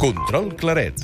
[0.00, 0.94] Control Claret.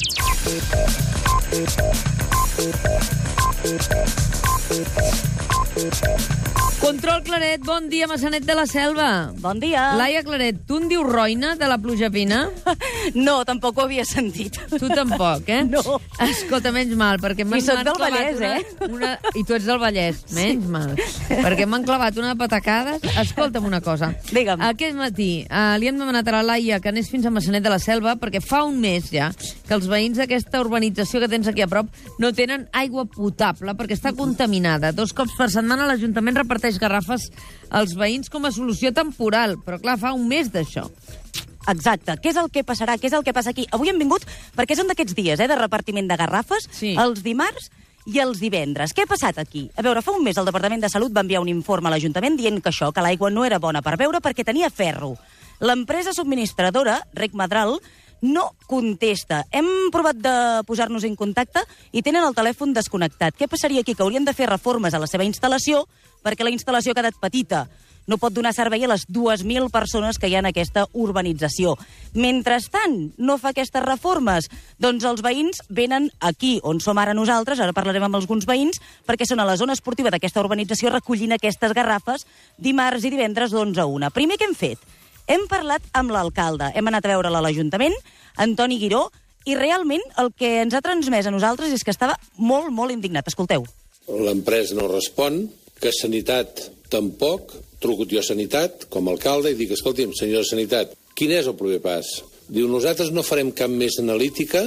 [6.87, 9.33] Control Claret, bon dia, Massanet de la Selva.
[9.43, 9.97] Bon dia.
[9.99, 12.47] Laia Claret, tu en dius roina de la pluja fina?
[13.15, 14.57] No, tampoc ho havia sentit.
[14.71, 15.65] Tu tampoc, eh?
[15.73, 15.99] No.
[16.23, 18.89] Escolta, menys mal, perquè m'han m'han del clavat Vallès, una, eh?
[18.93, 19.11] Una...
[19.35, 20.93] I tu ets del Vallès, menys mal.
[21.31, 22.97] Perquè m'han clavat una patacada.
[23.23, 24.13] Escolta'm una cosa.
[24.31, 24.63] Digue'm.
[24.69, 27.73] Aquest matí uh, li hem demanat a la Laia que anés fins a Massanet de
[27.73, 31.67] la Selva perquè fa un mes ja que els veïns d'aquesta urbanització que tens aquí
[31.67, 31.91] a prop
[32.23, 34.93] no tenen aigua potable perquè està contaminada.
[34.95, 37.31] Dos cops per setmana l'Ajuntament reparteix garrafes
[37.71, 40.87] als veïns com a solució temporal, però clar, fa un mes d'això.
[41.69, 42.15] Exacte.
[42.23, 42.95] Què és el que passarà?
[43.01, 43.67] Què és el que passa aquí?
[43.75, 44.23] Avui hem vingut
[44.57, 46.95] perquè són d'aquests dies, eh, de repartiment de garrafes, Sí.
[46.99, 47.71] els dimarts
[48.07, 48.95] i els divendres.
[48.95, 49.69] Què ha passat aquí?
[49.77, 52.37] A veure, fa un mes el Departament de Salut va enviar un informe a l'Ajuntament
[52.39, 55.17] dient que això, que l'aigua no era bona per beure perquè tenia ferro.
[55.59, 57.81] L'empresa subministradora, Rec Madral,
[58.23, 59.45] no contesta.
[59.53, 61.63] Hem provat de posar-nos en contacte
[61.93, 63.37] i tenen el telèfon desconnectat.
[63.37, 63.95] Què passaria aquí?
[63.95, 65.85] Que haurien de fer reformes a la seva instal·lació
[66.25, 67.67] perquè la instal·lació ha quedat petita.
[68.07, 71.75] No pot donar servei a les 2.000 persones que hi ha en aquesta urbanització.
[72.15, 74.47] Mentrestant, no fa aquestes reformes.
[74.79, 79.27] Doncs els veïns venen aquí, on som ara nosaltres, ara parlarem amb alguns veïns, perquè
[79.27, 83.91] són a la zona esportiva d'aquesta urbanització recollint aquestes garrafes dimarts i divendres d'11 a
[83.91, 84.15] 1.
[84.15, 84.79] Primer que hem fet?
[85.27, 87.95] Hem parlat amb l'alcalde, hem anat a veure'l a l'Ajuntament,
[88.39, 89.09] Antoni Guiró,
[89.47, 93.27] i realment el que ens ha transmès a nosaltres és que estava molt, molt indignat.
[93.27, 93.67] Escolteu.
[94.07, 95.45] L'empresa no respon,
[95.83, 100.51] que Sanitat tampoc, truco jo a Sanitat com a alcalde i dic, escolti'm, senyor de
[100.51, 102.13] Sanitat, quin és el proper pas?
[102.47, 104.63] Diu, nosaltres no farem cap més analítica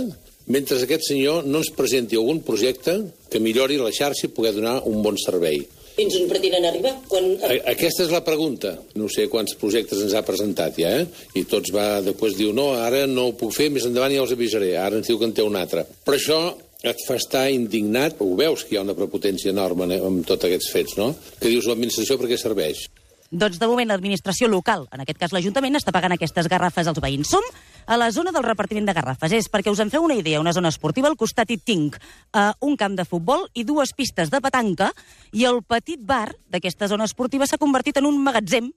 [0.51, 2.99] mentre aquest senyor no ens presenti algun projecte
[3.31, 5.61] que millori la xarxa i poder donar un bon servei.
[5.99, 6.93] Fins on pretenen arribar?
[7.11, 7.25] Quan...
[7.67, 8.71] Aquesta és la pregunta.
[8.95, 11.25] No sé quants projectes ens ha presentat ja, eh?
[11.35, 14.31] I tots va, després diu, no, ara no ho puc fer, més endavant ja els
[14.35, 14.71] avisaré.
[14.79, 15.83] Ara ens diu que en té un altre.
[16.07, 16.39] Però això
[16.87, 20.47] et fa estar indignat, ho veus que hi ha una prepotència enorme eh, amb tots
[20.47, 21.11] aquests fets, no?
[21.41, 22.85] Que dius, l'administració per què serveix?
[23.29, 27.29] Doncs de moment l'administració local, en aquest cas l'Ajuntament, està pagant aquestes garrafes als veïns.
[27.29, 27.45] Som
[27.85, 29.35] a la zona del repartiment de garrafes.
[29.37, 32.51] És perquè us en feu una idea, una zona esportiva, al costat hi tinc uh,
[32.65, 34.89] un camp de futbol i dues pistes de petanca,
[35.31, 38.71] i el petit bar d'aquesta zona esportiva s'ha convertit en un magatzem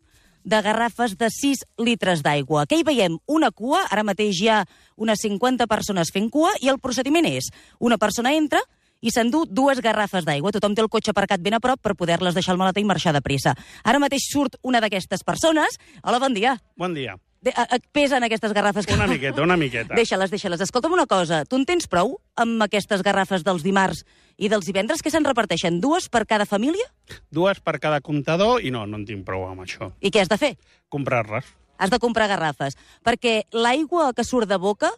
[0.45, 2.67] de garrafes de 6 litres d'aigua.
[2.69, 3.17] Què hi veiem?
[3.33, 4.62] Una cua, ara mateix hi ha
[5.01, 7.49] unes 50 persones fent cua, i el procediment és,
[7.81, 8.61] una persona entra,
[9.03, 10.53] i s'endú dues garrafes d'aigua.
[10.55, 13.13] Tothom té el cotxe aparcat ben a prop per poder-les deixar al maleter i marxar
[13.13, 13.53] de pressa.
[13.85, 15.77] Ara mateix surt una d'aquestes persones.
[16.03, 16.57] Hola, bon dia.
[16.79, 17.19] Bon dia.
[17.43, 18.87] De, a, a, pesen aquestes garrafes?
[18.87, 19.95] que- Una miqueta, una miqueta.
[19.99, 20.61] Deixa-les, deixa-les.
[20.62, 24.05] Escolta'm una cosa, tu en tens prou amb aquestes garrafes dels dimarts
[24.39, 25.81] i dels divendres que se'n reparteixen?
[25.83, 26.87] Dues per cada família?
[27.35, 29.91] Dues per cada comptador i no, no en tinc prou amb això.
[29.99, 30.53] I què has de fer?
[30.89, 31.51] Comprar-les.
[31.83, 32.77] Has de comprar garrafes.
[33.03, 34.93] Perquè l'aigua que surt de boca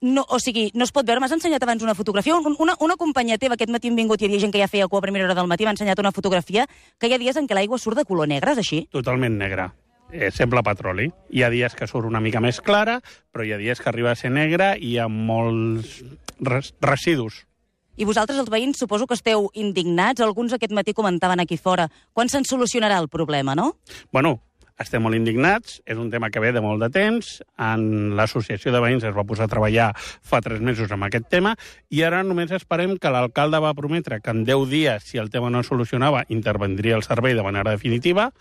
[0.00, 1.20] no, o sigui, no es pot veure.
[1.20, 2.34] M'has ensenyat abans una fotografia.
[2.36, 4.88] Un- Una, una companya teva, aquest matí hem vingut, hi havia gent que ja feia
[4.88, 6.66] cua a primera hora del matí, m'ha ensenyat una fotografia
[6.98, 8.86] que hi ha dies en què l'aigua surt de color negre, és així?
[8.92, 9.72] Totalment negra.
[10.12, 11.08] Eh, sembla petroli.
[11.30, 13.00] Hi ha dies que surt una mica més clara,
[13.32, 16.02] però hi ha dies que arriba a ser negra i hi ha molts
[16.38, 17.46] res residus.
[17.96, 20.20] I vosaltres, els veïns, suposo que esteu indignats.
[20.20, 21.88] Alguns aquest matí comentaven aquí fora.
[22.12, 23.76] Quan se'n solucionarà el problema, no?
[24.12, 24.40] Bueno,
[24.80, 28.82] estem molt indignats, és un tema que ve de molt de temps, en l'associació de
[28.82, 31.54] veïns es va posar a treballar fa tres mesos amb aquest tema,
[31.90, 35.50] i ara només esperem que l'alcalde va prometre que en 10 dies, si el tema
[35.50, 38.32] no es solucionava, intervendria el servei de manera definitiva,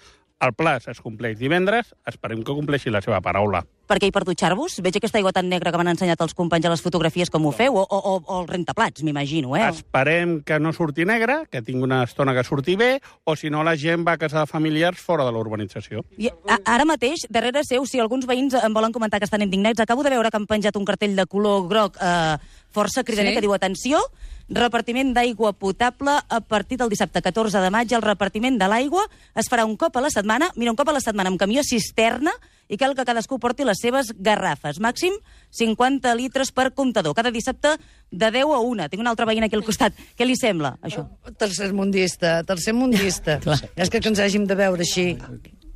[0.43, 3.63] el pla es compleix divendres, esperem que compleixi la seva paraula.
[3.93, 4.79] Per què hi per dutxar-vos?
[4.81, 7.51] Veig aquesta aigua tan negra que m'han ensenyat els companys a les fotografies com ho
[7.53, 9.67] feu, o, o, o, o el rentaplats, m'imagino, eh?
[9.69, 12.87] Esperem que no surti negre, que tingui una estona que surti bé,
[13.29, 16.01] o si no la gent va a casa de familiars fora de l'urbanització.
[16.17, 19.85] I a, ara mateix, darrere seu, si alguns veïns em volen comentar que estan indignats,
[19.85, 22.39] acabo de veure que han penjat un cartell de color groc eh,
[22.73, 23.37] força cridaner Sí?
[23.37, 24.01] que diu atenció,
[24.49, 27.93] repartiment d'aigua potable a partir del dissabte 14 de maig.
[27.93, 29.05] El repartiment de l'aigua
[29.37, 31.61] es farà un cop a la setmana, mira, un cop a la setmana amb camió
[31.63, 32.33] cisterna
[32.73, 34.79] i cal que cadascú porti les seves garrafes.
[34.81, 35.13] Màxim
[35.53, 37.13] 50 litres per comptador.
[37.13, 37.75] Cada dissabte
[38.09, 38.89] de 10 a 1.
[38.89, 39.93] Tinc un altre veïn aquí al costat.
[40.17, 41.05] Què li sembla, això?
[41.37, 43.39] Tercermundista, tercermundista.
[43.75, 45.13] és que, que ens hàgim de veure així.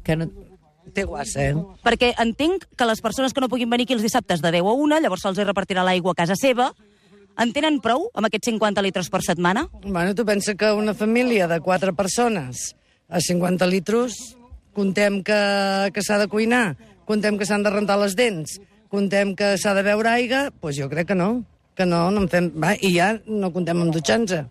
[0.03, 0.29] Que no...
[0.95, 1.55] Té guassa, eh?
[1.83, 4.75] Perquè entenc que les persones que no puguin venir aquí els dissabtes de 10 a
[4.87, 6.69] 1, llavors se'ls repartirà l'aigua a casa seva,
[7.37, 9.67] en tenen prou amb aquests 50 litres per setmana?
[9.83, 12.71] Bueno, tu pensa que una família de quatre persones
[13.09, 14.36] a 50 litros,
[14.77, 15.37] contem que,
[15.93, 16.75] que s'ha de cuinar,
[17.09, 18.59] contem que s'han de rentar les dents,
[18.93, 21.31] contem que s'ha de beure aigua, doncs pues jo crec que no,
[21.77, 22.51] que no, no en fem...
[22.61, 24.45] Va, I ja no contem amb dutxar-nos.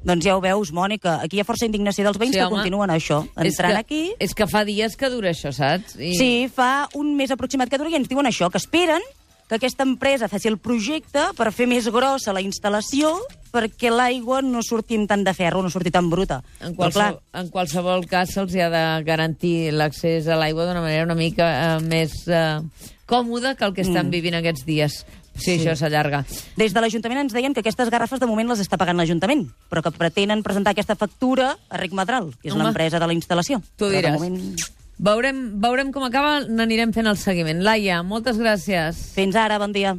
[0.00, 2.56] Doncs ja ho veus, Mònica, aquí hi ha força indignació dels veïns Sí, que home.
[2.62, 4.02] continuen això, És entrant que, aquí...
[4.18, 5.98] És que fa dies que dura això, saps?
[6.00, 6.14] I...
[6.16, 9.04] Sí, fa un mes aproximat que dura i ens diuen això, que esperen
[9.50, 13.12] que aquesta empresa faci el projecte per fer més grossa la instal·lació
[13.50, 16.42] perquè l'aigua no surti amb tant de ferro, no surti tan bruta.
[16.60, 20.80] En Però, clar, qualsevol, en qualsevol cas se'ls ha de garantir l'accés a l'aigua d'una
[20.80, 22.60] manera una mica eh, més eh,
[23.06, 24.10] còmoda que el que estan Mm.
[24.10, 25.04] vivint aquests dies.
[25.34, 25.64] Si Sí.
[25.64, 26.24] això s'allarga.
[26.56, 29.80] Des de l'Ajuntament ens deien que aquestes garrafes de moment les està pagant l'Ajuntament, però
[29.82, 33.62] que pretenen presentar aquesta factura a Ric Madral, que és l'empresa de la instal·lació.
[33.76, 34.12] Tu diràs.
[34.18, 34.56] moment...
[35.00, 37.62] Veurem, veurem com acaba, n'anirem fent el seguiment.
[37.64, 38.98] Laia, moltes gràcies.
[39.14, 39.96] Fins ara, bon dia.